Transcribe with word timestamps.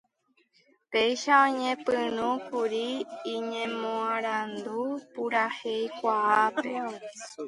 Péicha 0.91 1.33
oñepyrũkuri 1.47 2.87
iñemoarandu 3.35 4.79
puraheikuaápe. 5.13 6.73